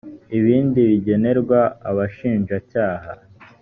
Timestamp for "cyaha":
2.71-3.11